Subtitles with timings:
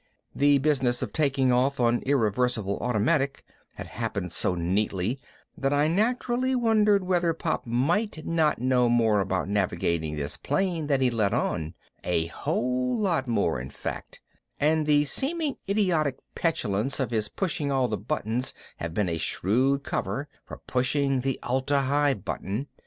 [0.33, 5.19] The business of taking off on irreversible automatic had happened so neatly
[5.55, 11.01] that I naturally wondered whether Pop might not know more about navigating this plane than
[11.01, 14.19] he let on, a whole lot more in fact,
[14.59, 19.83] and the seemingly idiotic petulance of his pushing all the buttons have been a shrewd
[19.83, 22.65] cover for pushing the Atla Hi button.